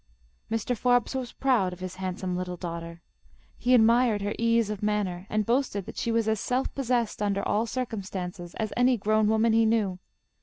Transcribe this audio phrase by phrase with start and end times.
[0.49, 0.75] Mr.
[0.75, 3.03] Forbes was proud of his handsome little daughter.
[3.55, 7.47] He admired her ease of manner, and boasted that she was as self possessed under
[7.47, 9.99] all circumstances as any grown woman he knew.